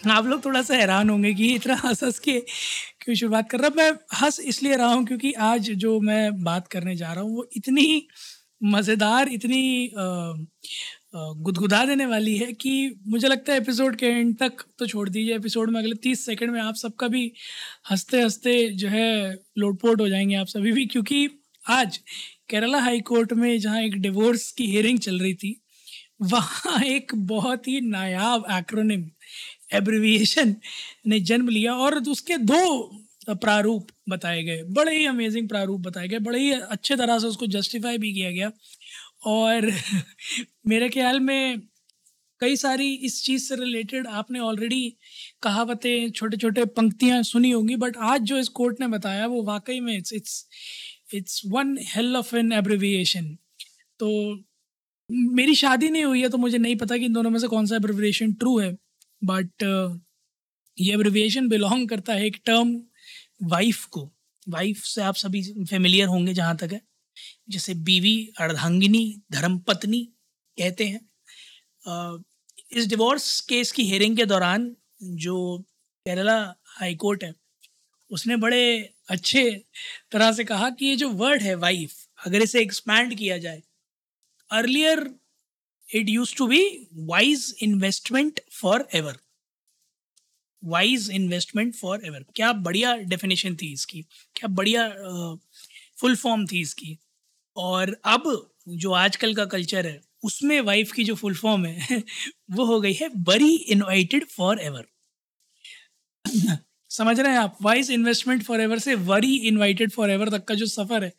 आप 0.08 0.26
लोग 0.26 0.44
थोड़ा 0.44 0.60
सा 0.62 0.74
हैरान 0.74 1.10
होंगे 1.10 1.32
कि 1.34 1.48
इतना 1.54 1.74
हंस 1.76 2.02
हंस 2.04 2.18
के 2.18 2.38
क्यों 3.00 3.14
शुरुआत 3.16 3.50
कर 3.50 3.60
रहा 3.60 3.70
मैं 3.76 3.90
हंस 4.20 4.38
इसलिए 4.40 4.76
रहा 4.76 4.92
हूँ 4.92 5.04
क्योंकि 5.06 5.32
आज 5.46 5.70
जो 5.82 5.98
मैं 6.00 6.42
बात 6.44 6.68
करने 6.68 6.94
जा 6.96 7.12
रहा 7.12 7.22
हूँ, 7.24 7.34
वो 7.36 7.48
इतनी 7.56 8.06
मज़ेदार, 8.64 9.28
इतनी 9.28 9.90
गुदगुदा 11.14 11.84
देने 11.86 12.06
वाली 12.06 12.36
है 12.38 12.52
कि 12.52 13.00
मुझे 13.08 13.28
लगता 13.28 13.52
है 13.52 13.58
एपिसोड 13.58 13.96
के 13.96 14.06
एंड 14.06 14.36
तक 14.38 14.64
तो 14.78 14.86
छोड़ 14.86 15.08
दीजिए। 15.08 15.36
एपिसोड 15.36 15.70
में 15.70 15.80
अगले 15.80 15.94
तीस 16.02 16.24
सेकंड 16.26 16.50
में 16.50 16.60
आप 16.60 16.74
सबका 16.74 17.08
भी 17.08 17.32
हँसते 17.90 18.20
हँसते 18.22 18.58
जो 18.74 18.88
है 18.88 19.32
लोटपोट 19.58 20.00
हो 20.00 20.08
जाएँगे 20.08 20.34
आप 20.34 20.46
सभी 20.46 20.72
भी। 20.72 20.86
क्योंकि 20.86 21.28
आज 21.64 21.96
केरला 22.50 22.78
हाई 22.80 23.00
कोर्ट 23.02 23.32
में 23.32 23.58
जहाँ 23.60 23.82
एक 23.82 24.00
डिवोर्स 24.02 24.50
की 24.52 24.66
हियरिंग 24.66 24.98
चल 24.98 25.18
रही 25.20 25.34
थी, 25.34 25.56
वहाँ 26.22 26.80
एक 26.84 27.12
बहुत 27.16 27.68
ही 27.68 27.80
नायाब 27.80 28.44
एक्रोनिम 28.52 29.04
एब्रिविएशन 29.72 30.54
ने 31.06 31.20
जन्म 31.20 31.48
लिया 31.48 31.74
और 31.76 31.98
उसके 32.10 32.36
दो 32.38 33.34
प्रारूप 33.34 33.88
बताए 34.08 34.42
गए। 34.42 34.62
बड़े 34.70 34.96
ही 34.98 35.04
अमेजिंग 35.06 35.48
प्रारूप 35.48 35.80
बताए 35.80 36.08
गए, 36.08 36.18
बड़े 36.18 36.38
ही 36.40 36.50
अच्छे 36.52 36.96
तरह 36.96 37.18
से 37.18 37.26
उसको 37.26 37.46
जस्टिफाई 37.46 37.98
भी 37.98 38.12
किया 38.14 38.30
गया। 38.30 38.50
और 39.26 39.70
मेरे 40.68 40.88
ख्याल 40.88 41.20
में 41.20 41.60
कई 42.40 42.56
सारी 42.56 42.92
इस 43.06 43.22
चीज़ 43.24 43.48
से 43.48 43.56
रिलेटेड 43.56 44.06
आपने 44.06 44.38
ऑलरेडी 44.40 44.82
कहावतें 45.42 46.10
छोटे 46.10 46.36
छोटे 46.36 46.64
पंक्तियाँ 46.76 47.22
सुनी 47.22 47.50
होंगी 47.50 47.76
बट 47.76 47.96
आज 47.96 48.20
जो 48.22 48.38
इस 48.38 48.48
कोर्ट 48.48 48.80
ने 48.80 48.86
बताया, 48.88 49.26
वो 49.26 49.42
वाकई 49.44 49.80
में 49.80 49.96
it's 49.96 50.12
it's 50.12 50.46
it's 51.14 51.42
one 51.46 51.76
hell 51.86 52.16
of 52.16 52.36
an 52.36 52.52
abbreviation 52.52 53.36
तो 54.00 54.08
मेरी 55.10 55.54
शादी 55.54 55.88
नहीं 55.90 56.04
हुई 56.04 56.20
है 56.22 56.28
तो 56.28 56.38
मुझे 56.38 56.58
नहीं 56.58 56.76
पता 56.76 56.96
कि 56.98 57.04
इन 57.04 57.12
दोनों 57.12 57.30
में 57.30 57.38
से 57.40 57.48
कौन 57.48 57.66
सा 57.66 57.76
एब्रिविएशन 57.76 58.32
ट्रू 58.32 58.58
है। 58.58 58.76
बट 59.24 59.64
uh, 59.64 59.98
ये 60.78 60.94
एब्रिविएशन 60.94 61.48
बिलोंग 61.48 61.88
करता 61.88 62.12
है 62.12 62.26
एक 62.26 62.36
टर्म 62.44 62.82
वाइफ 63.42 63.84
को। 63.84 64.10
वाइफ 64.48 64.84
से 64.84 65.02
आप 65.02 65.14
सभी 65.14 65.42
फेमिलियर 65.64 66.08
होंगे 66.08 66.34
जहाँ 66.34 66.56
तक 66.56 66.72
है। 66.72 66.80
जैसे 67.48 67.74
बीवी 67.74 68.32
अर्धांगिनी 68.40 69.22
धर्मपत्नी 69.32 70.02
कहते 70.58 70.86
हैं। 70.88 71.00
इस 72.72 72.86
डिवोर्स 72.86 73.40
केस 73.40 73.72
की 73.72 73.84
हेयरिंग 73.84 74.16
के 74.16 74.26
दौरान 74.26 74.76
जो 75.02 75.36
केरला 76.06 76.54
हाई 76.64 76.94
कोर्ट 76.94 77.24
है 77.24 77.34
उसने 78.10 78.36
बड़े 78.36 78.92
अच्छे 79.08 79.64
तरह 80.10 80.32
से 80.32 80.44
कहा 80.44 80.70
कि 80.70 80.86
ये 80.86 80.96
जो 80.96 81.08
वर्ड 81.08 81.42
है 81.42 81.54
वाइफ 81.54 81.94
अगर 82.26 82.42
इसे 82.42 82.60
एक्सपैंड 82.60 83.14
किया 83.18 83.38
जाए 83.38 83.62
earlier 84.50 85.14
it 85.94 86.08
used 86.08 86.36
to 86.36 86.48
be 86.48 86.88
wise 86.94 87.54
investment 87.60 88.40
forever. 88.62 89.14
Wise 90.64 91.10
investment 91.10 91.74
forever 92.04 92.24
क्या 92.36 92.52
बढ़िया 92.52 92.96
डेफिनेशन 92.96 93.56
थी 93.56 93.72
इसकी। 93.72 94.02
क्या 94.36 94.48
बढ़िया 94.48 94.88
फुल 96.00 96.16
फॉर्म 96.16 96.46
थी 96.46 96.60
इसकी। 96.60 96.98
और 97.56 98.00
अब 98.04 98.52
जो 98.68 98.92
आजकल 98.92 99.34
का 99.34 99.44
कल्चर 99.44 99.86
है, 99.86 100.00
उसमें 100.24 100.60
वाइफ 100.60 100.92
की 100.92 101.04
जो 101.04 101.14
फुल 101.14 101.34
फॉर्म 101.34 101.66
है, 101.66 102.02
वो 102.50 102.64
हो 102.64 102.80
गई 102.80 102.92
है 102.92 103.08
बरी 103.08 103.54
इनवाइटेड 103.56 104.24
फॉर 104.24 104.60
एवर 104.60 104.86
समझ 106.90 107.20
रहे 107.20 107.32
हैं 107.32 107.38
आप? 107.38 107.58
वाइज 107.62 107.90
इन्वेस्टमेंट 107.90 108.42
फॉर 108.42 108.60
एवर 108.60 108.78
से 108.78 108.94
वरी 108.94 109.36
इनवाइटेड 109.36 109.90
फॉर 109.90 110.10
एवर 110.10 110.28
तक 110.28 110.44
का 110.44 110.54
जो 110.54 110.66
सफ़र 110.66 111.04
है, 111.04 111.12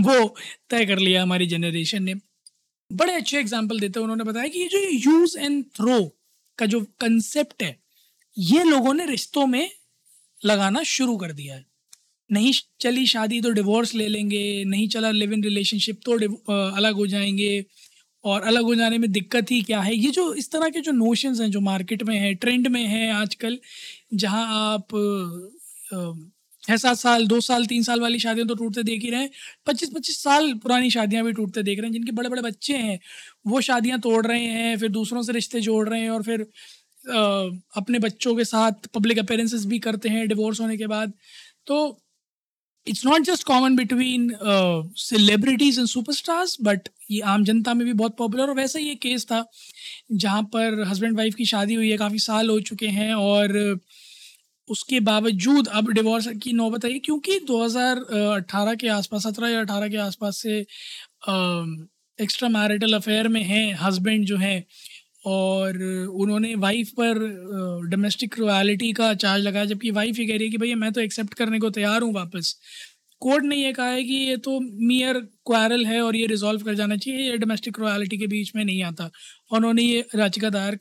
वो 0.00 0.36
तय 0.70 0.86
कर 0.86 0.98
लिया 0.98 1.22
हमारी 1.22 1.46
जनरेशन 1.46 2.02
ने। 2.02 2.14
बड़े 2.90 3.12
अच्छे 3.12 3.38
एग्ज़ाम्पल 3.38 3.80
देते 3.80 3.98
हैं, 3.98 4.02
उन्होंने 4.02 4.24
बताया 4.24 4.48
कि 4.48 4.60
ये 4.60 4.68
जो 4.68 4.78
यूज़ 5.10 5.38
एंड 5.38 5.64
थ्रो 5.76 6.00
का 6.58 6.66
जो 6.66 6.80
कंसेप्ट 7.00 7.62
है, 7.62 7.76
ये 8.36 8.62
लोगों 8.64 8.94
ने 8.94 9.06
रिश्तों 9.06 9.46
में 9.46 9.70
लगाना 10.42 10.82
शुरू 10.82 11.16
कर 11.16 11.32
दिया 11.32 11.54
है। 11.54 11.64
नहीं 12.30 12.52
चली 12.80 13.06
शादी 13.06 13.40
तो 13.40 13.50
डिवोर्स 13.50 13.94
ले 13.94 14.06
लेंगे, 14.08 14.64
नहीं 14.64 14.88
चला 14.88 15.10
लिव 15.10 15.32
इन 15.32 15.44
रिलेशनशिप 15.44 16.00
तो 16.04 16.12
अलग 16.70 16.94
हो 16.94 17.06
जाएँगे, 17.06 17.64
और 18.24 18.42
अलग 18.42 18.62
हो 18.62 18.74
जाने 18.74 18.98
में 18.98 19.10
दिक्कत 19.12 19.50
ही 19.50 19.60
क्या 19.62 19.80
है? 19.80 19.94
ये 19.96 20.10
जो 20.10 20.32
इस 20.34 20.50
तरह 20.52 20.68
के 20.68 20.80
जो 20.80 20.92
नोशंस 20.92 21.40
हैं, 21.40 21.50
जो 21.50 21.60
मार्केट 21.60 22.02
में 22.02 22.16
है 22.16 22.34
ट्रेंड 22.34 22.68
में 22.68 22.84
है 22.84 23.10
आजकल, 23.12 23.58
जहाँ 24.14 24.46
आप 24.72 24.88
छः 26.68 26.76
सात 26.76 26.96
साल 26.96 27.26
दो 27.26 27.40
साल 27.40 27.66
तीन 27.66 27.82
साल 27.82 28.00
वाली 28.00 28.18
शादियाँ 28.18 28.46
तो 28.48 28.54
टूटते 28.54 28.82
देख 28.82 29.02
ही 29.02 29.10
रहे 29.10 29.20
हैं। 29.20 29.30
पच्चीस 29.66 29.90
पच्चीस 29.94 30.22
साल 30.22 30.52
पुरानी 30.62 30.90
शादियाँ 30.90 31.24
भी 31.24 31.32
टूटते 31.32 31.62
देख 31.62 31.78
रहे 31.78 31.86
हैं 31.86 31.92
जिनके 31.92 32.12
बड़े 32.12 32.28
बड़े 32.28 32.42
बच्चे 32.42 32.76
हैं 32.76 32.98
वो 33.46 33.60
शादियाँ 33.60 33.98
तोड़ 34.00 34.26
रहे 34.26 34.44
हैं 34.46 34.76
फिर 34.78 34.88
दूसरों 34.90 35.22
से 35.22 35.32
रिश्ते 35.32 35.60
जोड़ 35.60 35.88
रहे 35.88 36.00
हैं 36.00 36.10
और 36.10 36.22
फिर 36.22 36.40
आ, 36.40 37.20
अपने 37.76 37.98
बच्चों 37.98 38.34
के 38.36 38.44
साथ 38.44 38.86
पब्लिक 38.94 39.18
अपेयरेंसेस 39.18 39.64
भी 39.66 39.78
करते 39.78 40.08
हैं 40.08 40.26
डिवोर्स 40.28 40.60
होने 40.60 40.76
के 40.76 40.86
बाद। 40.86 41.12
तो 41.66 41.76
it's 42.86 43.04
not 43.06 43.22
just 43.22 43.44
common 43.46 43.76
between 43.76 44.30
celebrities 44.98 45.78
and 45.78 45.88
superstars 45.88 46.56
but 46.62 46.88
ये 47.10 47.20
आम 47.32 47.44
जनता 47.44 47.74
में 47.74 47.86
भी 47.86 47.92
बहुत 47.92 48.16
पॉपुलर 48.18 48.42
और 48.42 48.54
वैसा 48.54 48.78
एक 48.80 49.00
केस 49.02 49.24
था 49.24 49.44
जहाँ 50.12 50.42
पर 50.54 50.82
हस्बैंड 50.88 51.16
वाइफ 51.16 51.34
की 51.34 51.44
शादी 51.46 51.74
हुई 51.74 51.90
है 51.90 51.96
काफ़ी 51.96 52.18
साल 52.18 52.50
हो 52.50 52.60
चुके 52.70 52.86
हैं 52.98 53.12
और 53.14 53.58
उसके 54.70 55.00
बावजूद 55.02 55.68
अब 55.70 55.90
डिवोर्स 55.92 56.28
की 56.42 56.52
नौबत 56.52 56.84
आई 56.84 56.98
क्योंकि 57.04 57.38
2018 57.46 58.74
के 58.76 58.88
आसपास, 58.90 59.22
सत्रह 59.22 59.48
या 59.48 59.60
अठारह 59.60 59.88
के 59.88 59.96
आसपास 59.98 60.36
से 60.38 60.58
एक्स्ट्रा 62.18 62.48
मैरिटल 62.50 62.92
अफेयर 62.94 63.28
में 63.28 63.42
हैं 63.44 63.74
हस्बैंड 63.80 64.24
जो 64.26 64.36
हैं, 64.36 64.64
और 65.26 65.76
उन्होंने 66.14 66.54
वाइफ 66.56 66.90
पर 67.00 67.18
डोमेस्टिक 67.90 68.34
क्रुअलिटी 68.34 68.92
का 68.92 69.12
चार्ज 69.16 69.42
लगाया, 69.42 69.64
जबकि 69.66 69.90
वाइफ 69.90 70.18
ये 70.18 70.26
कह 70.26 70.36
रही 70.36 70.44
है 70.44 70.50
कि 70.50 70.58
भैया 70.58 70.76
मैं 70.76 70.92
तो 70.92 71.00
एक्सेप्ट 71.00 71.34
करने 71.34 71.58
को 71.58 71.70
तैयार 71.70 72.02
हूँ 72.02 72.12
वापस। 72.14 72.54
कोर्ट 73.22 73.44
ने 73.44 73.56
यह 73.56 73.72
कहा 73.72 73.86
है 73.88 74.02
कि 74.04 74.14
ये 74.14 74.36
तो 74.38 74.58
मियर 74.60 75.18
क्वारल 75.46 75.84
है 75.86 76.00
और 76.02 76.16
ये 76.16 76.26
रिजॉल्व 76.26 76.62
कर 76.64 76.74
जाना 76.74 76.96
चाहिए, 76.96 77.30
ये 77.30 77.36
डोमेस्टिक 77.38 77.74
क्रुअलिटी 77.74 78.18
के 78.18 78.26
बीच 78.26 78.52
में 78.56 78.64
नहीं 78.64 78.82
आता। 78.82 79.10
उन्होंने 79.52 79.82
ये 79.82 80.04
याचिका 80.16 80.50
दायर 80.50 80.78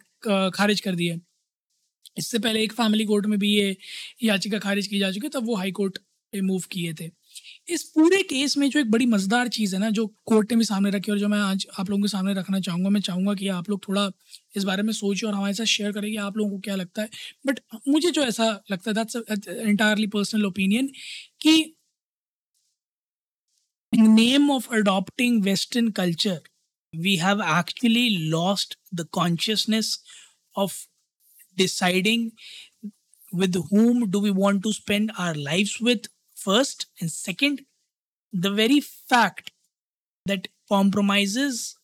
खारिज 0.54 0.82
कर 0.82 0.96
दिया 0.96 1.16
इससे 2.18 2.40
पहले 2.40 2.64
एक 2.64 2.74
फैमिली 2.74 3.06
कोर्ट 3.06 3.26
में 3.26 3.38
भी 3.40 3.54
ये 3.54 3.76
याचिका 4.24 4.60
खारिज 4.60 4.88
की 4.88 5.00
जा 5.00 5.12
चुकी 5.12 5.30
तब 5.30 5.46
वो 5.46 5.56
हाई 5.56 5.72
कोर्ट 5.72 5.98
पे 6.34 6.42
मूव 6.42 6.62
किए 6.72 6.94
थे। 6.94 7.10
इस 7.70 7.84
पूरे 7.96 8.22
केस 8.24 8.58
में 8.58 8.70
जो 8.70 8.80
एक 8.80 8.90
बड़ी 8.92 9.06
मज़ेदार 9.06 9.48
चीज़ 9.48 9.76
है 9.76 9.82
ना, 9.82 9.90
जो 9.90 10.06
कोर्ट 10.26 10.52
ने 10.52 10.58
भी 10.58 10.66
सामने 10.66 10.92
रखी 10.92 11.12
और 11.12 11.20
जो 11.20 11.28
मैं 11.28 11.40
आज 11.40 11.66
आप 11.80 11.90
लोगों 11.90 12.02
के 12.04 12.08
सामने 12.10 12.34
रखना 12.34 12.60
चाहूँगा, 12.60 12.90
मैं 12.90 13.02
चाहूँगा 13.02 13.34
कि 13.34 13.48
आप 13.50 13.70
लोग 13.70 13.88
थोड़ा 13.88 14.10
इस 14.56 14.64
बारे 14.64 14.84
में 14.84 14.92
सोचिए 14.94 15.30
और 15.30 15.36
हमारे 15.36 15.54
साथ 15.54 15.66
शेयर 15.66 15.92
करें 15.92 16.10
कि 16.12 16.18
आप 16.18 16.38
लोगों 16.38 16.52
को 16.52 16.60
क्या 16.60 16.76
लगता 16.76 17.02
है। 17.02 17.10
बट 17.48 17.60
मुझे 17.88 18.12
जो 18.12 18.24
ऐसा 18.24 18.50
लगता 18.72 18.90
है 18.92 18.96
दैट्स 18.96 19.50
एंटायरली 19.50 20.08
पर्सनल 20.08 20.46
ओपिनियन 20.46 20.90
कि 21.42 21.74
name 23.94 24.52
of 24.52 24.68
adopting 24.76 25.44
western 25.44 25.90
culture 25.92 26.40
we 26.94 27.16
have 27.18 27.42
actually 27.60 28.10
lost 28.30 28.78
the 28.96 29.08
consciousness 29.12 29.98
of 30.56 30.86
deciding 31.58 32.32
with 33.32 33.56
whom 33.70 34.10
do 34.10 34.20
we 34.20 34.32
want 34.32 34.64
to 34.64 34.74
spend 34.74 35.12
our 35.18 35.34
lives 35.34 35.80
with 35.82 36.06
first. 36.36 36.88
And 37.00 37.12
second 37.12 37.62
the 38.34 38.52
very 38.52 38.80
fact 38.82 39.52
that 40.26 40.48
compromises 40.70 41.78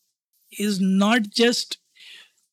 is 0.60 0.80
not 0.80 1.24
just 1.30 1.78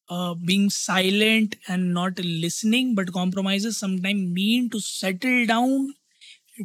uh, 0.08 0.34
being 0.34 0.70
silent 0.70 1.56
and 1.68 1.94
not 1.94 2.18
listening 2.24 2.94
but 2.94 3.12
compromises 3.12 3.78
sometimes 3.78 4.32
mean 4.32 4.70
to 4.70 4.80
settle 4.80 5.46
down 5.46 5.94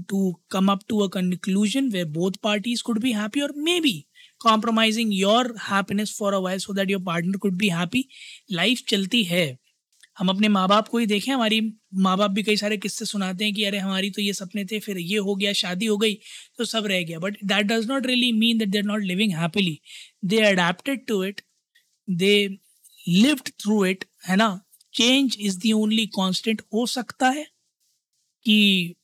to 0.10 0.36
come 0.50 0.70
up 0.70 0.88
to 0.88 1.04
a 1.04 1.10
conclusion 1.10 1.90
where 1.92 2.06
both 2.06 2.42
parties 2.42 2.82
could 2.82 3.02
be 3.02 3.12
happy 3.14 3.42
or 3.42 3.50
maybe 3.56 4.08
compromising 4.42 5.12
your 5.12 5.58
happiness 5.58 6.12
for 6.12 6.34
a 6.34 6.40
while 6.42 6.60
so 6.60 6.74
that 6.74 6.90
your 6.90 7.00
partner 7.00 7.38
could 7.40 7.58
be 7.58 7.70
happy. 7.70 8.10
Life 8.50 8.86
chalti 8.86 9.24
hai 9.30 9.58
हम 10.18 10.30
अपने 10.30 10.48
माँ 10.48 10.68
बाप 10.70 10.88
को 10.88 10.98
ही 10.98 11.06
देखें, 11.06 11.32
हमारी 11.34 11.62
माँ 11.96 12.18
बाप 12.18 12.32
भी 12.32 12.44
कई 12.44 12.58
सारे 12.58 12.78
किस्से 12.78 13.06
सुनाते 13.06 13.46
हैं 13.46 13.54
कि, 13.54 13.64
अरे, 13.64 13.78
हमारी 13.78 14.10
तो 14.12 14.22
ये 14.22 14.34
सपने 14.34 14.66
थे, 14.66 14.80
फिर 14.80 14.98
ये 15.00 15.18
हो 15.20 15.36
गया, 15.36 15.54
शादी 15.54 15.86
हो 15.86 15.98
गई 15.98 16.14
तो 16.58 16.66
सब 16.66 16.86
रह 16.86 17.04
गया। 17.04 17.20
But 17.20 17.38
that 17.46 17.66
does 17.66 17.88
not 17.88 18.06
really 18.08 18.32
mean 18.32 18.58
that 18.58 18.70
they 18.70 18.78
are 18.78 18.84
not 18.86 19.04
living 19.04 19.34
happily 19.36 19.80
they 20.26 20.40
adapted 20.44 21.06
to 21.08 21.24
it 21.24 21.42
they 22.10 22.36
lived 23.10 23.50
through 23.62 23.86
it 23.86 24.06
है 24.28 24.36
ना? 24.36 24.62
Change 24.94 25.38
is 25.40 25.60
the 25.60 25.72
only 25.74 26.06
constant 26.08 26.62
हो 26.74 26.86
सकता 26.88 27.30
है 27.30 27.44
कि 28.46 28.96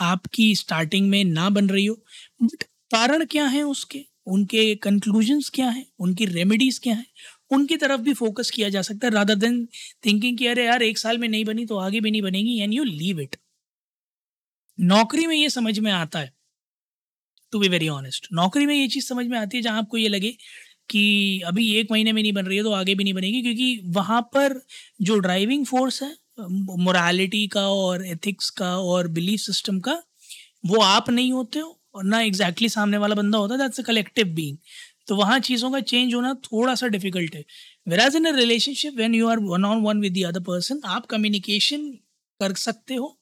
आपकी 0.00 0.54
स्टार्टिंग 0.56 1.08
में 1.10 1.24
ना 1.24 1.50
बन 1.50 1.68
रही 1.68 1.86
हो 1.86 1.94
बट 2.42 2.62
कारण 2.90 3.24
क्या 3.24 3.46
है 3.46 3.62
उसके? 3.62 4.04
उनके 4.26 4.74
कंक्लूजन्स 4.76 5.50
क्या 5.50 5.68
हैं? 5.70 5.86
उनकी 6.00 6.26
रेमेडीज़ 6.26 6.80
क्या 6.80 6.94
हैं? 6.94 7.06
उनकी 7.50 7.76
तरफ़ 7.76 8.00
भी 8.00 8.12
फोकस 8.14 8.50
किया 8.50 8.68
जा 8.68 8.82
सकता 8.82 9.06
है 9.06 9.12
रादर 9.14 9.34
देन 9.36 9.64
थिंकिंग 10.06 10.38
कि 10.38 10.46
अरे 10.46 10.64
यार, 10.66 10.82
एक 10.82 10.98
साल 10.98 11.18
में 11.18 11.28
नहीं 11.28 11.44
बनी 11.44 11.66
तो 11.66 11.76
आगे 11.78 12.00
भी 12.00 12.10
नहीं 12.10 12.22
बनेगी 12.22 12.58
एंड 12.60 12.74
यू 12.74 12.84
लीव 12.84 13.20
इट 13.20 13.36
नौकरी 14.78 15.26
में 15.26 15.36
ये 15.36 15.50
समझ 15.50 15.78
में 15.78 15.90
आता 15.92 16.18
है 16.18 16.32
टू 17.52 17.58
बी 17.58 17.68
वेरी 17.68 17.88
ऑनेस्ट 17.88 18.28
नौकरी 18.32 18.66
में 18.66 18.74
ये 18.74 18.88
चीज़ 18.88 19.06
समझ 19.06 19.26
में 19.26 19.38
आती 19.38 19.56
है 19.56 19.62
जहाँ 19.62 19.78
आपको 19.78 19.96
ये 19.96 20.08
लगे 20.08 20.36
कि 20.90 21.40
अभी 21.46 21.70
एक 21.74 21.90
महीने 21.90 22.12
में 22.12 22.22
नहीं 22.22 22.32
बन 22.32 22.46
रही 22.46 22.56
है 22.56 22.62
तो 22.64 22.72
आगे 22.72 22.94
भी 22.94 23.04
नहीं 23.04 23.14
बनेगी, 23.14 23.40
क्योंकि 23.42 23.80
वहाँ 23.92 24.20
पर 24.34 24.60
जो 25.02 25.18
ड्राइविंग 25.18 25.64
फोर्स 25.66 26.02
है 26.02 26.14
मोरालिटी 26.78 27.46
का 27.48 27.66
और 27.68 28.04
एथिक्स 28.06 28.50
का 28.50 28.76
और 28.80 29.08
बिलीफ 29.08 29.40
सिस्टम 29.40 29.80
का, 29.80 30.02
वो 30.66 30.80
आप 30.82 31.10
नहीं 31.10 31.32
होते 31.32 31.58
हो, 31.58 31.78
और 31.94 32.04
ना 32.04 32.20
एग्जैक्टली 32.20 32.52
exactly 32.54 32.74
सामने 32.74 32.98
वाला 32.98 33.14
बंदा 33.14 33.38
होता 33.38 33.54
है 33.54 33.60
दैट्स 33.60 33.80
अ 33.80 33.82
कलेक्टिव 33.82 34.26
बीइंग 34.34 34.56
तो 35.08 35.16
वहाँ 35.16 35.38
चीज़ों 35.40 35.70
का 35.70 35.80
चेंज 35.82 36.14
होना 36.14 36.32
थोड़ा 36.44 36.74
सा 36.74 36.86
डिफ़िकल्ट 36.88 37.34
है। 37.34 37.44
Whereas 38.00 38.16
in 38.16 38.24
a 38.24 38.36
relationship 38.36 38.96
when 38.96 39.14
you 39.14 39.28
are 39.28 39.38
one 39.42 39.64
on 39.64 39.82
one 39.82 40.00
with 40.00 40.14
the 40.14 40.24
other 40.26 40.40
person 40.42 40.80
आप 40.86 41.06
कम्युनिकेशन 41.06 41.90
कर 42.40 42.54
सकते 42.60 42.94
हो 42.94 43.16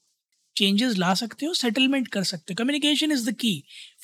चेंजेस 0.57 0.97
ला 0.99 1.13
सकते 1.15 1.47
हो 1.47 1.53
सेटलमेंट 1.55 2.09
कर 2.09 2.23
सकते 2.25 2.53
हो। 2.53 2.57
Communication 2.57 3.13
is 3.13 3.29
the 3.29 3.33
key 3.37 3.53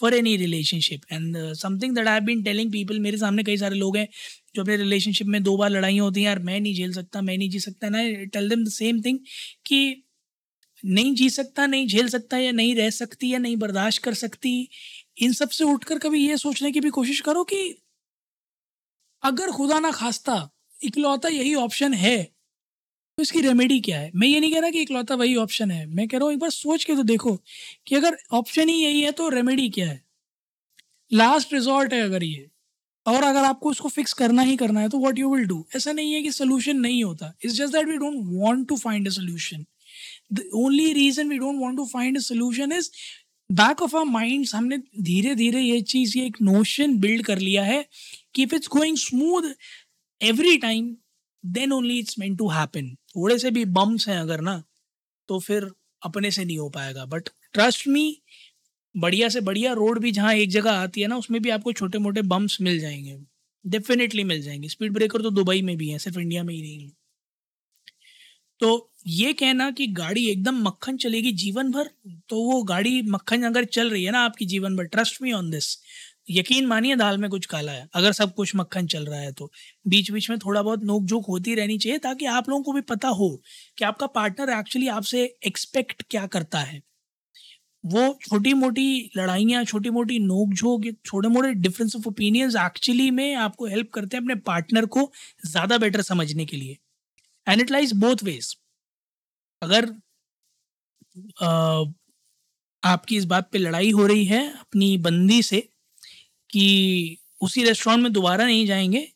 for 0.00 0.14
any 0.14 0.36
relationship 0.36 1.00
and 1.12 1.36
something 1.54 1.94
that 1.96 2.08
I 2.08 2.20
been 2.20 2.42
telling 2.42 2.72
people 2.72 2.98
मेरे 3.00 3.18
सामने 3.18 3.42
कई 3.42 3.56
सारे 3.56 3.76
लोग 3.76 3.96
हैं 3.96 4.08
जो 4.56 4.62
अपने 4.62 4.76
रिलेशनशिप 4.76 5.26
में 5.26 5.42
दो 5.42 5.56
बार 5.56 5.70
लड़ाई 5.70 5.98
होती 5.98 6.20
हैं, 6.20 6.26
यार 6.26 6.38
मैं 6.40 6.60
नहीं 6.60 6.74
झेल 6.74 6.92
सकता, 6.92 7.20
मैं 7.22 7.36
नहीं 7.38 7.50
जी 7.50 7.58
सकता। 7.60 7.88
ना 7.88 8.02
tell 8.34 8.48
them 8.48 8.64
the 8.64 8.68
same 8.70 9.00
thing 9.02 9.18
कि 9.66 10.02
नहीं 10.84 11.14
जी 11.14 11.28
सकता, 11.30 11.66
नहीं 11.66 11.86
झेल 11.86 12.08
सकता 12.08 12.38
या 12.38 12.52
नहीं 12.52 12.74
रह 12.76 12.90
सकती 12.90 13.32
या 13.32 13.38
नहीं 13.38 13.56
बर्दाश्त 13.56 14.02
कर 14.04 14.14
सकती 14.14 14.68
इन 15.20 15.32
सबसे 15.32 15.64
उठकर 15.64 15.98
कभी 15.98 16.26
ये 16.28 16.36
सोचने 16.38 16.70
की 16.72 16.80
भी 16.80 16.90
कोशिश 16.90 17.20
करो 17.20 17.44
कि 17.44 17.62
अगर 19.22 19.50
खुदा 19.52 19.78
ना 19.78 19.90
खास्ता, 19.92 20.50
इकलौता 20.80 21.28
यही 21.28 21.54
ऑप्शन 21.56 21.94
है 21.94 22.22
तो 23.18 23.22
इसकी 23.22 23.40
रेमेडी 23.40 23.78
क्या 23.80 23.98
है? 24.00 24.10
मैं 24.14 24.28
ये 24.28 24.40
नहीं 24.40 24.52
कह 24.52 24.60
रहा 24.60 24.70
कि 24.70 24.82
इकलौता 24.82 25.14
वही 25.14 25.34
ऑप्शन 25.36 25.70
है। 25.70 25.86
मैं 25.86 26.06
कह 26.08 26.18
रहा 26.18 26.24
हूँ, 26.24 26.32
एक 26.32 26.38
बार 26.38 26.50
सोच 26.50 26.84
के 26.84 26.94
तो 26.96 27.02
देखो 27.04 27.34
कि 27.86 27.94
अगर 27.94 28.16
ऑप्शन 28.32 28.68
ही 28.68 28.74
यही 28.74 29.00
है 29.02 29.10
तो 29.12 29.28
रेमेडी 29.28 29.68
क्या 29.70 29.88
है? 29.88 30.02
लास्ट 31.10 31.52
रिजॉर्ट 31.54 31.92
है 31.92 32.00
अगर 32.02 32.24
ये। 32.24 32.48
और 33.06 33.22
अगर 33.24 33.44
आपको 33.44 33.70
उसको 33.70 33.88
फिक्स 33.88 34.12
करना 34.12 34.42
ही 34.42 34.56
करना 34.56 34.80
है 34.80 34.88
तो 34.88 34.98
वॉट 34.98 35.18
यू 35.18 35.34
विल 35.34 35.44
डू 35.46 35.64
ऐसा 35.76 35.92
नहीं 35.92 36.12
है 36.14 36.22
कि 36.22 36.32
सोल्यूशन 36.32 36.76
नहीं 36.78 37.02
होता। 37.04 37.32
It's 37.44 37.54
just 37.54 37.72
that 37.72 37.88
we 37.88 37.96
don't 37.98 38.16
want 38.40 38.68
to 38.68 38.76
find 38.78 39.08
a 39.08 39.10
solution 39.10 39.64
the 40.32 40.48
only 40.54 40.92
reason 40.92 41.28
we 41.28 41.38
don't 41.38 41.60
want 41.60 41.76
to 41.76 41.86
find 41.86 42.16
a 42.16 42.20
solution 42.22 42.72
is 42.72 42.90
back 43.50 43.82
of 43.82 43.96
our 43.96 44.04
minds 44.04 44.54
हमने 44.54 44.78
धीरे 44.78 45.34
धीरे 45.34 45.60
ये 45.60 45.80
चीज़, 45.82 46.18
ये 46.18 46.26
एक 46.26 46.36
नोशन 46.42 46.96
बिल्ड 46.98 47.24
कर 47.26 47.38
लिया 47.38 47.64
है 47.64 47.84
कि 48.34 48.42
if 48.42 48.54
it's 48.54 48.68
going 48.68 48.96
smooth 48.96 49.42
every 50.20 50.56
time 50.58 50.96
then 51.44 51.72
only 51.72 51.98
it's 51.98 52.18
meant 52.18 52.36
to 52.36 52.48
happen 52.50 52.94
थोड़े 53.16 53.38
से 53.38 53.50
भी 53.50 53.64
बम्स 53.64 54.08
हैं 54.08 54.18
अगर 54.18 54.40
ना 54.40 54.62
तो 55.28 55.38
फिर 55.38 55.70
अपने 56.02 56.30
से 56.30 56.44
नहीं 56.44 56.58
हो 56.58 56.68
पाएगा। 56.70 57.04
बट 57.06 57.28
ट्रस्ट 57.54 57.88
मी 57.88 58.22
बढ़िया 58.96 59.28
से 59.28 59.40
बढ़िया 59.40 59.72
रोड 59.72 59.98
भी 60.00 60.12
जहाँ 60.12 60.34
एक 60.34 60.50
जगह 60.50 60.72
आती 60.72 61.00
है 61.00 61.06
ना, 61.08 61.16
उसमें 61.16 61.42
भी 61.42 61.50
आपको 61.50 61.72
छोटे 61.72 61.98
मोटे 61.98 62.22
बम्स 62.22 62.58
मिल 62.60 62.80
जाएँगे। 62.80 63.18
डेफिनेटली 63.64 64.24
मिल 64.24 64.42
जाएँगे। 64.42 64.68
स्पीड 64.68 64.92
ब्रेकर 64.92 65.22
तो 65.22 65.30
दुबई 65.30 65.62
में 65.62 65.76
भी 65.76 65.88
है, 65.88 65.98
सिर्फ़ 65.98 66.18
इंडिया 66.18 66.44
में 66.44 66.54
ही 66.54 66.62
नहीं 66.62 66.82
है। 66.84 66.92
तो 68.60 68.68
ये 69.08 69.32
कहना 69.32 69.70
कि 69.70 69.86
गाड़ी 69.94 70.24
एकदम 70.28 70.56
मक्खन 70.62 70.96
चलेगी 70.96 71.32
जीवन 71.34 71.70
भर 71.72 71.88
तो 72.28 72.36
वो 72.44 72.62
गाड़ी 72.64 73.00
मक्खन 73.10 73.42
अगर 73.42 73.64
चल 73.66 73.90
रही 73.90 74.04
है 74.04 74.10
ना 74.12 74.20
आपकी 74.24 74.46
जीवन 74.46 74.76
भर 74.76 74.84
ट्रस्ट 74.86 75.22
मी 75.22 75.32
ऑन 75.32 75.50
दिस 75.50 75.76
यकीन 76.30 76.66
मानिए 76.66 76.96
दाल 76.96 77.18
में 77.18 77.28
कुछ 77.30 77.46
काला 77.46 77.72
है, 77.72 77.88
अगर 77.94 78.12
सब 78.12 78.34
कुछ 78.34 78.54
मक्खन 78.56 78.86
चल 78.86 79.04
रहा 79.06 79.20
है 79.20 79.32
तो। 79.32 79.50
बीच 79.86 80.10
बीच 80.10 80.28
में 80.30 80.38
थोड़ा 80.38 80.62
बहुत 80.62 80.82
नोक 80.84 81.04
झोंक 81.04 81.24
होती 81.28 81.54
रहनी 81.54 81.78
चाहिए 81.78 81.98
ताकि 82.00 82.26
आप 82.28 82.48
लोगों 82.48 82.62
को 82.64 82.72
भी 82.72 82.80
पता 82.90 83.08
हो 83.10 83.28
कि 83.78 83.84
आपका 83.84 84.06
पार्टनर 84.10 84.50
एक्चुअली 84.58 84.88
आपसे 84.90 85.24
एक्सपेक्ट 85.46 86.02
क्या 86.10 86.26
करता 86.28 86.58
है। 86.60 86.80
वो 87.84 88.02
छोटी 88.22 88.52
मोटी 88.54 89.10
लड़ाइयाँ 89.16 89.64
छोटी 89.64 89.90
मोटी 89.90 90.18
नोक 90.20 90.54
झोंक 90.54 90.86
छोटे 91.06 91.28
मोटे 91.28 91.52
डिफरेंस 91.56 91.96
ऑफ़ 91.96 92.08
ओपिनियंस 92.08 92.56
एक्चुअली 92.58 93.10
में 93.12 93.34
आपको 93.36 93.66
हेल्प 93.66 93.90
करते 93.94 94.16
हैं 94.16 94.22
अपने 94.22 94.34
पार्टनर 94.46 94.86
को 94.88 95.10
ज़्यादा 95.46 95.78
बेटर 95.78 96.02
समझने 96.04 96.44
के 96.46 96.56
लिए। 96.56 96.76
And 97.50 97.60
it 97.60 97.70
lies 97.70 97.92
both 97.92 98.16
ways 98.22 98.56
अगर 99.62 99.94
आ, 101.42 101.84
आपकी 102.84 103.16
इस 103.16 103.24
बात 103.24 103.50
पे 103.50 103.58
लड़ाई 103.58 103.90
हो 103.90 104.06
रही 104.06 104.24
है 104.24 104.58
अपनी 104.58 104.98
बंदी 104.98 105.42
से 105.42 105.68
कि 106.50 107.18
उसी 107.40 107.64
रेस्टोरेंट 107.64 108.02
में 108.02 108.12
दोबारा 108.12 108.46
नहीं 108.46 108.66
जाएँगे 108.66 109.12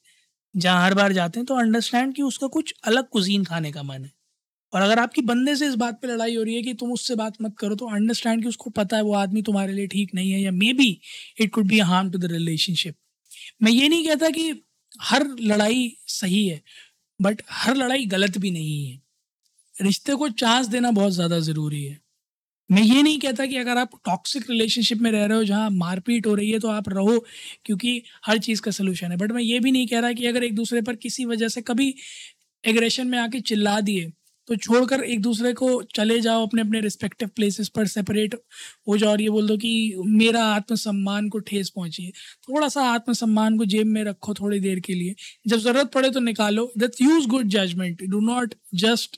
जहाँ 0.56 0.84
हर 0.84 0.94
बार 0.94 1.12
जाते 1.12 1.40
हैं 1.40 1.46
तो 1.46 1.54
अंडरस्टैंड 1.54 2.14
कि 2.14 2.22
उसका 2.22 2.46
कुछ 2.46 2.74
अलग 2.84 3.08
कुजीन 3.08 3.44
खाने 3.44 3.72
का 3.72 3.82
मन 3.82 4.04
है। 4.04 4.12
और 4.72 4.82
अगर 4.82 4.98
आपकी 4.98 5.22
बंदे 5.22 5.56
से 5.56 5.66
इस 5.66 5.74
बात 5.74 6.00
पे 6.02 6.08
लड़ाई 6.08 6.36
हो 6.36 6.42
रही 6.42 6.54
है 6.54 6.62
कि 6.62 6.74
तुम 6.74 6.92
उससे 6.92 7.14
बात 7.14 7.42
मत 7.42 7.54
करो 7.58 7.74
तो 7.74 7.86
अंडरस्टैंड 7.86 8.42
कि 8.42 8.48
उसको 8.48 8.70
पता 8.70 8.96
है 8.96 9.02
वो 9.02 9.14
आदमी 9.14 9.42
तुम्हारे 9.42 9.72
लिए 9.72 9.86
ठीक 9.86 10.14
नहीं 10.14 10.32
है 10.32 10.40
या 10.40 10.50
maybe 10.72 11.00
it 11.40 11.50
could 11.50 11.66
be 11.66 11.78
harm 11.78 12.10
to 12.10 12.18
the 12.18 12.24
relationship 12.24 12.96
मैं 13.62 13.72
ये 13.72 13.88
नहीं 13.88 14.06
कहता 14.06 14.30
कि 14.30 14.64
हर 15.00 15.26
लड़ाई 15.40 15.96
सही 16.06 16.48
है 16.48 16.62
बट 17.20 17.42
हर 17.50 17.76
लड़ाई 17.76 18.06
गलत 18.06 18.38
भी 18.38 18.50
नहीं 18.50 18.86
है। 18.86 19.00
रिश्ते 19.74 20.14
को 20.14 20.28
चांस 20.30 20.66
देना 20.66 20.90
बहुत 20.92 21.12
ज़्यादा 21.12 21.38
ज़रूरी 21.40 21.84
है। 21.84 21.98
मैं 22.70 22.82
ये 22.82 23.02
नहीं 23.02 23.18
कहता 23.20 23.46
कि 23.46 23.56
अगर 23.56 23.78
आप 23.78 23.90
टॉक्सिक 24.06 24.50
रिलेशनशिप 24.50 24.98
में 24.98 25.10
रह 25.12 25.24
रहे 25.26 25.38
हो, 25.38 25.44
जहाँ 25.44 25.70
मारपीट 25.72 26.26
हो 26.26 26.34
रही 26.34 26.50
है 26.50 26.58
तो 26.58 26.68
आप 26.70 26.88
रहो, 26.88 27.18
क्योंकि 27.66 28.02
हर 28.26 28.38
चीज़ 28.38 28.62
का 28.62 28.70
सलूशन 28.70 29.10
है। 29.10 29.16
बट 29.18 29.32
मैं 29.32 29.42
ये 29.42 29.58
भी 29.60 29.72
नहीं 29.72 29.86
कह 29.86 30.00
रहा 30.00 30.12
कि 30.12 30.26
अगर 30.26 30.44
एक 30.44 30.54
दूसरे 30.54 30.82
पर 30.82 30.96
किसी 30.96 31.24
वजह 31.24 31.48
से 31.48 31.62
कभी 31.62 31.94
एग्रेशन 32.64 33.06
में 33.06 33.18
आके 33.18 33.40
चिल्ला 33.42 33.80
दिए 33.80 34.12
तो 34.48 34.56
छोड़कर 34.56 35.02
एक 35.04 35.20
दूसरे 35.22 35.52
को 35.54 35.82
चले 35.94 36.20
जाओ 36.20 36.46
अपने 36.46 36.62
अपने 36.62 36.80
रिस्पेक्टिव 36.80 37.28
प्लेसेस 37.36 37.68
पर 37.68 37.86
सेपरेट 37.86 38.34
हो 38.88 38.96
जाओ 38.98 39.10
और 39.10 39.20
ये 39.22 39.30
बोल 39.30 39.48
दो 39.48 39.56
कि 39.56 39.94
मेरा 40.06 40.44
आत्मसम्मान 40.46 41.28
को 41.28 41.38
ठेस 41.40 41.70
पहुँची। 41.76 42.10
थोड़ा 42.48 42.68
सा 42.68 42.82
आत्मसम्मान 42.92 43.58
को 43.58 43.64
जेब 43.66 43.86
में 43.86 44.02
रखो 44.04 44.34
थोड़ी 44.34 44.60
देर 44.60 44.80
के 44.80 44.94
लिए। 44.94 45.14
जब 45.46 45.58
ज़रूरत 45.58 45.90
पड़े 45.94 46.10
तो 46.10 46.20
निकालो। 46.20 46.72
That 46.78 47.02
use 47.02 47.28
good 47.28 47.48
judgement 47.48 48.02
do 48.04 48.20
not 48.20 48.54
just 48.76 49.16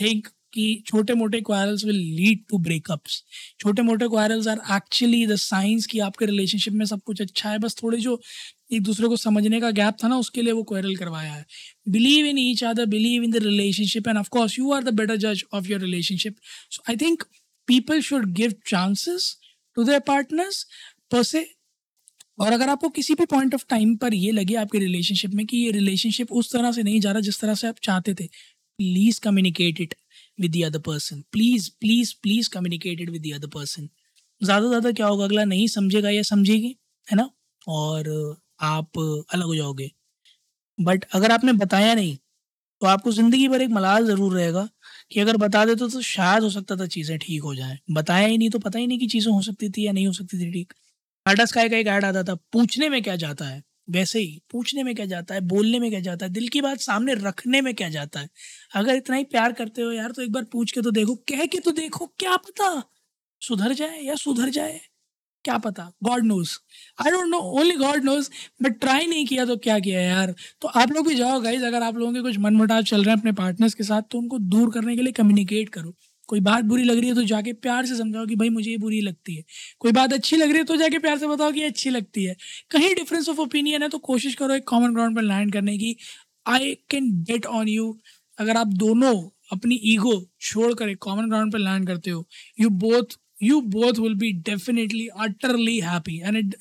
think 0.00 0.28
कि 0.54 0.82
छोटे 0.86 1.14
मोटे 1.14 1.40
quarrels 1.40 1.84
will 1.84 1.96
lead 2.16 2.38
to 2.50 2.58
breakups 2.58 3.22
छोटे 3.60 3.82
मोटे 3.82 4.08
quarrels 4.08 4.46
are 4.48 4.60
actually 4.76 5.26
the 5.26 5.36
science 5.36 5.86
कि 5.86 5.98
आपके 6.00 6.26
रिलेशनशिप 6.26 6.72
में 6.74 6.84
सब 6.86 7.00
कुछ 7.06 7.20
अच्छा 7.22 7.50
है। 7.50 7.58
बस 7.58 7.76
थोड़े 7.82 7.98
जो 7.98 8.20
एक 8.70 8.82
दूसरे 8.82 9.08
को 9.08 9.16
समझने 9.16 9.60
का 9.60 9.70
गैप 9.70 9.96
था 10.02 10.08
ना, 10.08 10.16
उसके 10.18 10.42
लिए 10.42 10.52
वो 10.52 10.62
क्वारल 10.64 10.94
करवाया 10.96 11.32
है। 11.32 11.44
Believe 11.88 12.26
in 12.26 12.38
each 12.38 12.62
other 12.64 12.86
believe 12.86 13.22
in 13.24 13.30
the 13.30 13.42
relationship 13.42 14.08
and 14.08 14.18
of course 14.18 14.58
you 14.58 14.72
are 14.72 14.84
the 14.84 14.94
better 14.94 15.16
जज 15.16 15.44
of 15.54 15.68
your 15.68 15.80
relationship 15.80 16.36
so 16.70 16.82
I 16.90 16.96
think 16.96 17.22
people 17.68 18.00
should 18.00 18.32
give 18.34 18.54
chances 18.68 19.36
to 19.76 19.84
their 19.84 20.00
partners 20.06 20.66
पर 21.10 21.22
से 21.22 21.46
और 22.38 22.52
अगर 22.52 22.68
आपको 22.68 22.88
किसी 22.88 23.14
भी 23.14 23.24
पॉइंट 23.26 23.54
ऑफ़ 23.54 23.64
टाइम 23.68 23.94
पर 23.96 24.14
ये 24.14 24.30
लगे 24.32 24.54
आपके 24.54 24.78
रिलेशनशिप 24.78 25.34
में 25.34 25.44
कि 25.46 25.56
ये 25.56 25.70
रिलेशनशिप 25.72 26.32
उस 26.32 26.52
तरह 26.52 26.72
से 26.72 26.82
नहीं 26.82 27.00
जा 27.00 27.12
रहा 27.12 27.20
जिस 27.20 27.40
तरह 27.40 27.54
से 27.54 27.68
आप 27.68 27.76
चाहते 27.82 28.14
थे 28.14 28.26
please 28.78 29.20
communicate 29.20 29.80
it 29.80 29.94
with 30.40 30.52
the 30.56 30.62
other 30.64 30.78
person 30.86 31.22
please 31.32 31.70
please 31.80 32.14
please 32.22 32.50
communicate 32.50 33.00
it 33.00 33.10
with 33.10 33.22
the 33.22 33.32
other 33.34 33.48
person 33.48 33.88
ज़्यादा 34.40 34.68
ज़्यादा 34.68 34.90
क्या 34.92 35.06
होगा, 35.06 35.24
अगला 35.24 35.44
नहीं 35.44 35.66
समझेगा 35.68 36.10
या 36.10 36.22
समझेगी, 36.22 36.76
है 37.06 37.16
ना? 37.16 37.28
और 37.66 38.08
आप 38.60 38.98
अलग 39.30 39.44
हो 39.46 39.56
जाओगे। 39.56 39.90
बट 40.78 41.04
अगर 41.14 41.32
आपने 41.32 41.52
बताया 41.56 41.94
नहीं 41.94 42.16
तो 42.82 42.86
आपको 42.88 43.12
ज़िंदगी 43.12 43.48
भर 43.48 43.62
एक 43.62 43.70
मलाल 43.70 44.06
ज़रूर 44.06 44.34
रहेगा 44.34 44.68
कि 45.12 45.20
अगर 45.20 45.36
बता 45.38 45.64
देते 45.66 45.78
तो, 45.78 45.88
तो 45.88 46.00
शायद 46.02 46.42
हो 46.42 46.50
सकता 46.50 46.76
था 46.76 46.86
चीज़ें 46.88 47.18
ठीक 47.20 47.42
हो 47.44 47.54
जाएँ। 47.56 47.78
बताया 47.92 48.26
ही 48.28 48.38
नहीं 48.38 48.50
तो 48.50 48.60
पता 48.60 48.78
ही 48.78 48.86
नहीं 48.86 48.98
कि 48.98 49.06
चीज़ें 49.08 49.32
हो 49.32 49.42
सकती 49.42 49.70
थी 49.70 49.86
या 49.86 49.92
नहीं 49.92 50.06
हो 50.06 50.12
सकती 50.14 50.38
थी 50.40 50.50
ठीक। 50.52 50.74
टाटा 51.26 51.44
स्काई 51.46 51.70
का 51.70 51.76
एक 51.78 51.86
ऐड 51.88 52.04
आता 52.06 52.22
था 52.24 52.34
पूछने 52.52 52.88
में 52.90 53.02
क्या 53.02 53.16
जाता 53.18 53.46
है? 53.46 53.62
वैसे 53.90 54.20
ही 54.20 54.40
पूछने 54.52 54.82
में 54.82 54.94
क्या 54.94 55.06
जाता 55.06 55.34
है? 55.34 55.40
बोलने 55.42 55.80
में 55.80 55.90
क्या 55.90 56.00
जाता 56.02 56.26
है? 56.26 56.32
दिल 56.32 56.48
की 56.50 56.60
बात 56.62 56.80
सामने 56.80 57.14
रखने 57.18 57.60
में 57.62 57.74
क्या 57.74 57.88
जाता 57.90 58.20
है? 58.20 58.28
अगर 58.74 58.96
इतना 58.96 59.16
ही 59.16 59.24
प्यार 59.26 59.52
करते 59.54 59.82
हो 59.82 59.92
यार 59.92 60.12
तो 60.12 60.22
एक 60.22 60.32
बार 60.32 60.44
पूछ 60.52 60.72
के 60.72 60.82
तो 60.82 60.90
देखो 60.92 61.14
कह 61.30 61.46
के 61.46 61.60
तो 61.60 61.72
देखो 61.74 62.06
क्या 62.18 62.36
पता? 62.38 62.82
सुधर 63.42 63.72
जाए 63.74 64.00
या 64.02 64.14
सुधर 64.18 64.50
जाए। 64.52 64.80
क्या 65.46 65.58
पता? 65.58 65.90
God 66.04 66.24
knows 66.24 66.56
I 66.98 67.10
don't 67.10 67.28
know 67.28 67.38
only 67.58 67.74
God 67.76 68.04
knows 68.04 68.30
but 68.62 68.80
try 68.80 69.06
नहीं 69.06 69.26
किया 69.26 69.44
तो 69.44 69.56
क्या 69.58 69.78
किया 69.78 70.00
यार? 70.00 70.34
तो 70.62 70.68
आप 70.70 70.92
लोग 70.92 71.08
भी 71.08 71.14
जाओ 71.14 71.40
गाइज़ 71.40 71.64
अगर 71.64 71.82
आप 71.82 71.96
लोगों 71.96 72.12
के 72.12 72.22
कुछ 72.22 72.38
मनमुटाव 72.38 72.82
चल 72.84 73.04
रहे 73.04 73.10
हैं 73.10 73.18
अपने 73.18 73.32
पार्टनर्स 73.34 73.74
के 73.74 73.84
साथ 73.84 74.02
तो 74.10 74.18
उनको 74.18 74.38
दूर 74.38 74.70
करने 74.70 74.96
के 74.96 75.02
लिए 75.02 75.12
कम्युनिकेट 75.12 75.68
करो। 75.68 75.94
कोई 76.28 76.40
बात 76.40 76.64
बुरी 76.64 76.84
लग 76.84 76.98
रही 76.98 77.08
है 77.08 77.14
तो 77.14 77.22
जाके 77.24 77.52
प्यार 77.54 77.86
से 77.86 77.96
समझाओ 77.96 78.26
कि 78.26 78.36
भाई 78.36 78.48
मुझे 78.48 78.70
ये 78.70 78.76
बुरी 78.78 79.00
लगती 79.00 79.34
है। 79.36 79.42
कोई 79.80 79.92
बात 79.92 80.12
अच्छी 80.12 80.36
लग 80.36 80.48
रही 80.48 80.58
है 80.58 80.64
तो 80.64 80.76
जाके 80.76 80.98
प्यार 80.98 81.18
से 81.18 81.26
बताओ 81.26 81.52
कि 81.52 81.62
अच्छी 81.62 81.90
लगती 81.90 82.24
है। 82.24 82.34
कहीं 82.70 82.94
डिफरेंस 82.94 83.28
ऑफ़ 83.28 83.40
ओपिनियन 83.40 83.82
है 83.82 83.88
तो 83.88 83.98
कोशिश 84.08 84.34
करो 84.34 84.54
एक 84.54 84.64
कॉमन 84.68 84.94
ग्राउंड 84.94 85.16
पर 85.16 85.22
लैंड 85.22 85.52
करने 85.52 85.76
की। 85.78 85.96
I 86.46 86.74
can 86.90 87.10
get 87.30 87.46
on 87.46 87.68
you 87.68 87.96
अगर 88.38 88.56
आप 88.56 88.72
दोनों 88.76 89.14
अपनी 89.52 89.80
ईगो 89.84 90.14
छोड़कर 90.40 90.88
एक 90.88 90.98
कॉमन 91.02 91.28
ग्राउंड 91.28 91.52
पर 91.52 91.58
लैंड 91.58 91.86
करते 91.86 92.10
हो 92.10 92.26
you 92.60 92.68
both 92.82 93.16
you 93.40 93.60
both 93.62 93.98
will 93.98 94.14
be 94.14 94.32
definitely 94.32 95.10
utterly 95.24 95.80
happy 95.80 96.20
and 96.22 96.36
it 96.36 96.54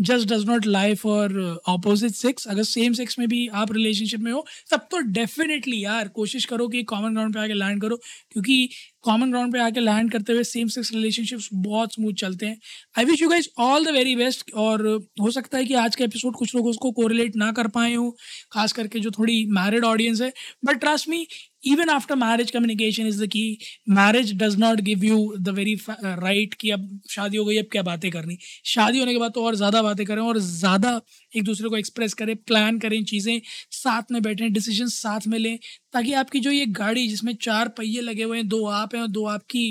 just 0.00 0.28
does 0.28 0.44
not 0.44 0.64
lie 0.64 0.94
for 0.94 1.24
uh, 1.24 1.56
opposite 1.66 2.14
sex 2.14 2.46
अगर 2.46 2.62
same 2.62 2.94
sex 3.00 3.18
में 3.18 3.26
भी 3.28 3.46
आप 3.62 3.68
relationship 3.68 4.20
में 4.20 4.30
हो 4.32 4.44
तब 4.70 4.86
तो 4.90 5.00
definitely 5.20 5.82
यार 5.82 6.08
कोशिश 6.20 6.44
करो 6.52 6.68
कि 6.68 6.84
common 6.92 7.16
ground 7.18 7.34
पे 7.34 7.40
आके 7.40 7.58
land 7.60 7.80
करो 7.82 7.96
क्योंकि 8.32 8.68
कॉमन 9.04 9.30
ग्राउंड 9.30 9.52
पे 9.52 9.58
आके 9.60 9.80
लैंड 9.80 10.10
करते 10.12 10.32
हुए 10.32 10.44
सेम 10.44 10.68
सेक्स 10.68 10.92
रिलेशनशिप्स 10.92 11.48
बहुत 11.54 11.94
स्मूथ 11.94 12.14
चलते 12.20 12.46
हैं। 12.46 12.58
I 12.98 13.04
wish 13.04 13.22
you 13.22 13.28
guys 13.28 13.48
all 13.60 13.84
the 13.84 13.90
very 13.90 14.16
best 14.16 14.52
और 14.56 14.86
हो 15.20 15.30
सकता 15.30 15.58
है 15.58 15.64
कि 15.64 15.74
आज 15.76 15.96
का 15.96 16.04
एपिसोड 16.04 16.36
कुछ 16.36 16.54
लोग 16.54 16.66
उसको 16.66 16.90
कोरिलेट 16.92 17.36
ना 17.36 17.52
कर 17.52 17.68
पाए 17.68 17.94
हो, 17.94 18.10
खास 18.52 18.72
करके 18.72 19.00
जो 19.00 19.10
थोड़ी 19.10 19.44
मैरिड 19.52 19.84
ऑडियंस 19.84 20.20
है। 20.22 20.32
But 20.64 20.80
trust 20.80 21.08
me 21.08 21.26
even 21.66 21.88
after 21.90 22.14
marriage 22.16 22.50
communication 22.50 23.06
is 23.06 23.22
the 23.22 23.26
key 23.28 23.58
marriage 23.90 24.32
does 24.38 24.56
not 24.58 24.80
give 24.82 25.04
you 25.04 25.16
the 25.38 25.48
very 25.56 25.74
right 25.94 26.54
कि 26.60 26.70
अब 26.70 26.88
शादी 27.10 27.36
हो 27.36 27.44
गई, 27.44 27.56
अब 27.58 27.66
क्या 27.72 27.82
बातें 27.82 28.10
करनी। 28.10 28.36
शादी 28.66 28.98
होने 28.98 29.12
के 29.12 29.18
बाद 29.18 29.32
तो 29.34 29.44
और 29.44 29.54
ज़्यादा 29.56 29.82
बातें 29.82 30.04
करें 30.06 30.22
और 30.22 30.38
ज़्यादा 30.40 31.00
एक 31.32 31.44
दूसरे 31.44 31.68
को 31.68 31.76
एक्सप्रेस 31.76 32.14
करें 32.14 32.34
प्लान 32.38 32.78
करें 32.78 33.02
चीज़ें, 33.04 33.40
साथ 33.72 34.12
में 34.12 34.20
बैठें 34.22 34.52
डिसीज़न 34.52 34.86
साथ 34.88 35.26
में 35.26 35.38
लें। 35.38 35.58
ताकि 35.92 36.12
आपकी 36.12 36.40
जो 36.40 36.50
ये 36.50 36.66
गाड़ी 36.66 37.06
जिसमें 37.08 37.34
चार 37.36 37.68
पहिए 37.68 38.00
लगे 38.00 38.22
हुए 38.22 38.36
हैं, 38.36 38.48
दो 38.48 38.64
आप 38.66 38.94
हैं 38.94 39.02
और 39.02 39.08
दो 39.08 39.24
आपकी 39.26 39.64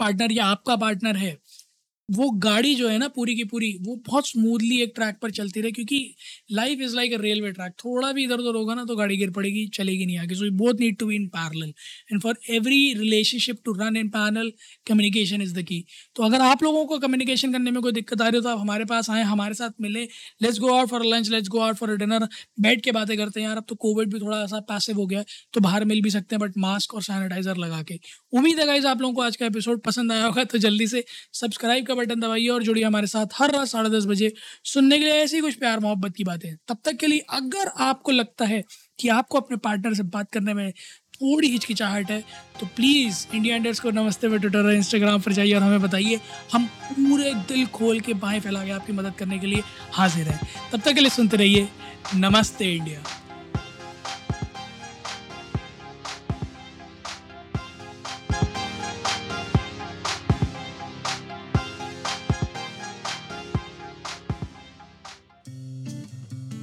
पार्टनर 0.00 0.32
या 0.32 0.46
आपका 0.46 0.76
पार्टनर 0.76 1.16
है 1.16 1.38
वो 2.08 2.28
गाड़ी 2.38 2.74
जो 2.74 2.88
है 2.88 2.96
ना 2.98 3.06
पूरी 3.08 3.34
की 3.34 3.44
पूरी, 3.44 3.70
वो 3.82 3.94
बहुत 4.06 4.28
स्मूथली 4.28 4.80
एक 4.82 4.92
ट्रैक 4.94 5.16
पर 5.22 5.30
चलती 5.30 5.60
रहे, 5.60 5.72
क्योंकि 5.72 6.14
life 6.52 6.80
is 6.80 6.94
like 6.96 7.12
a 7.14 7.18
railway 7.20 7.50
track 7.52 7.72
थोड़ा 7.78 8.10
भी 8.12 8.24
इधर 8.24 8.38
उधर 8.38 8.56
होगा 8.56 8.74
ना 8.74 8.84
तो 8.84 8.96
गाड़ी 8.96 9.16
गिर 9.16 9.30
पड़ेगी, 9.30 9.66
चलेगी 9.74 10.06
नहीं 10.06 10.18
आगे. 10.18 10.34
So 10.34 10.50
both 10.56 10.80
need 10.80 10.96
to 10.98 11.06
be 11.06 11.16
in 11.16 11.26
parallel 11.28 11.62
and 12.12 12.20
for 12.22 12.38
every 12.50 12.92
relationship 12.94 13.58
to 13.64 13.72
run 13.74 13.96
in 13.96 14.08
panel 14.08 14.52
communication 14.86 15.42
is 15.42 15.54
the 15.54 15.62
key 15.62 15.84
तो 16.16 16.22
अगर 16.22 16.40
आप 16.42 16.62
लोगों 16.62 16.84
को 16.86 16.98
कम्युनिकेशन 16.98 17.52
करने 17.52 17.70
में 17.70 17.80
कोई 17.82 17.92
दिक्कत 17.92 18.22
आ 18.22 18.28
रही 18.28 18.36
हो 18.36 18.42
तो 18.42 18.48
आप 18.48 18.58
हमारे 18.60 18.84
पास 18.84 19.10
आएँ, 19.10 19.22
हमारे 19.24 19.54
साथ 19.54 19.70
मिले. 19.80 20.02
Let's 20.42 20.58
go 20.58 20.72
out 20.74 20.88
for 20.88 21.04
lunch 21.06 21.30
let's 21.30 21.48
go 21.48 21.60
out 21.60 21.76
for 21.76 21.96
dinner 21.96 22.28
बैठ 22.60 22.80
के 22.84 22.92
बातें 22.92 23.16
करते 23.16 23.40
हैं 23.40 23.46
यार, 23.46 23.56
अब 23.56 23.64
तो 23.68 23.74
कोविड 23.76 24.12
भी 24.12 24.20
थोड़ा 24.20 24.44
सा 24.46 24.60
पैसिव 24.68 24.96
हो 24.96 25.06
गया 25.06 25.24
तो 25.54 25.60
बाहर 25.60 25.84
मिल 25.84 26.02
भी 26.02 26.10
सकते 26.10 26.36
हैं 26.36 26.40
बट 26.40 26.58
मास्क 26.58 26.94
और 26.94 27.02
सैनिटाइजर 27.02 27.56
लगा 27.56 27.82
के. 27.82 27.98
उम्मीद 28.32 28.58
है 28.60 28.66
गाइज़ 28.66 28.86
आप 28.86 29.00
लोगों 29.00 29.14
को 29.14 29.22
आज 29.22 29.36
का 29.36 29.46
एपिसोड 29.46 29.80
पसंद 29.82 30.12
आया 30.12 30.24
होगा 30.26 30.44
तो 30.44 30.58
जल्दी 30.58 30.86
से 30.86 31.04
सब्सक्राइब 31.34 31.86
का 31.94 32.00
बटन 32.00 32.20
दबाइए 32.20 32.48
और 32.48 32.62
जुड़िए 32.62 32.84
हमारे 32.84 33.06
साथ 33.06 33.34
हर 33.34 33.52
रात 33.52 33.68
साढ़े 33.68 33.90
दस 33.90 34.06
बजे 34.06 34.32
सुनने 34.64 34.98
के 34.98 35.04
लिए 35.04 35.22
ऐसी 35.22 35.40
कुछ 35.40 35.54
प्यार 35.54 35.80
मोहब्बत 35.80 36.14
की 36.16 36.24
बातें। 36.24 36.54
तब 36.68 36.78
तक 36.84 36.96
के 36.96 37.06
लिए 37.06 37.24
अगर 37.30 37.70
आपको 37.80 38.12
लगता 38.12 38.44
है 38.44 38.62
कि 38.98 39.08
आपको 39.10 39.40
अपने 39.40 39.56
पार्टनर 39.56 39.94
से 39.94 40.02
बात 40.02 40.30
करने 40.32 40.54
में 40.54 40.70
थोड़ी 41.14 41.48
हिचकिचाहट 41.48 42.10
है 42.10 42.20
तो 42.60 42.66
प्लीज़ 42.66 43.26
इंडिया 43.34 43.56
इंडर्स 43.56 43.80
को 43.80 43.90
नमस्ते 43.90 44.28
में 44.28 44.38
ट्विटर 44.40 44.58
और 44.58 44.72
इंस्टाग्राम 44.74 45.20
पर 45.20 45.32
जाइए 45.32 45.54
और 45.54 45.62
हमें 45.62 45.82
बताइए, 45.82 46.20
हम 46.52 46.64
पूरे 46.64 47.34
दिल 47.48 47.66
खोल 47.66 48.00
के 48.00 48.14
बाएँ 48.14 48.40
फैला 48.40 48.64
के 48.64 48.70
आपकी 48.70 48.92
मदद 48.92 49.14
करने 49.18 49.38
के 49.38 49.46
लिए 49.46 49.62
हाजिर 49.92 50.28
हैं। 50.28 50.40
तब 50.72 50.80
तक 50.80 50.92
के 50.92 51.00
लिए 51.00 51.10
सुनते 51.10 51.36
रहिए, 51.36 51.68
नमस्ते 52.14 52.72
इंडिया। 52.74 53.02